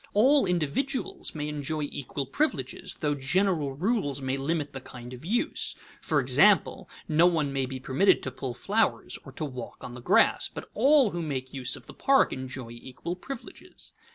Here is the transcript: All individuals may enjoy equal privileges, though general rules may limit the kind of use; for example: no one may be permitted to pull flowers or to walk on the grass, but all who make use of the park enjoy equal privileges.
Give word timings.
All 0.15 0.47
individuals 0.47 1.35
may 1.35 1.47
enjoy 1.47 1.81
equal 1.83 2.25
privileges, 2.25 2.95
though 3.01 3.13
general 3.13 3.73
rules 3.73 4.19
may 4.19 4.35
limit 4.35 4.73
the 4.73 4.81
kind 4.81 5.13
of 5.13 5.23
use; 5.23 5.75
for 6.01 6.19
example: 6.19 6.89
no 7.07 7.27
one 7.27 7.53
may 7.53 7.67
be 7.67 7.79
permitted 7.79 8.23
to 8.23 8.31
pull 8.31 8.55
flowers 8.55 9.19
or 9.25 9.31
to 9.33 9.45
walk 9.45 9.83
on 9.83 9.93
the 9.93 10.01
grass, 10.01 10.49
but 10.49 10.71
all 10.73 11.11
who 11.11 11.21
make 11.21 11.53
use 11.53 11.75
of 11.75 11.85
the 11.85 11.93
park 11.93 12.33
enjoy 12.33 12.71
equal 12.71 13.15
privileges. 13.15 13.91